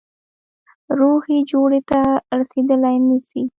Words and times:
روغي 0.99 1.37
جوړي 1.51 1.81
ته 1.89 1.99
رسېدلای 2.39 2.97
نه 3.07 3.17
سي. 3.29 3.43